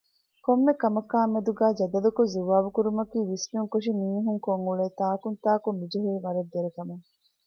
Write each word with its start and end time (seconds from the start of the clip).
ކޮންމެކަމަކާމެދުގައި 0.45 1.75
ޖަދަލުކޮށް 1.79 2.33
ޒުވާބުކުރުމަކީ 2.35 3.19
ވިސްނުންކޮށި 3.29 3.91
މީހުންކޮށްއުޅޭ 3.99 4.83
ތާކުންތާކުނުޖެހޭ 4.99 6.11
ވަރަށް 6.23 6.51
ދެރަކަމެއް 6.53 7.05